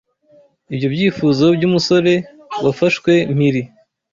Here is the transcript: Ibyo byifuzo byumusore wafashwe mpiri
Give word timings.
Ibyo 0.73 0.87
byifuzo 0.95 1.45
byumusore 1.57 2.13
wafashwe 2.65 3.11
mpiri 3.35 3.61